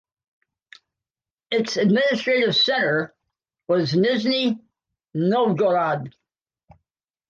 Its 1.51 1.77
administrative 1.77 2.55
centre 2.55 3.13
was 3.67 3.93
Nizhny 3.93 4.59
Novgorod. 5.13 6.15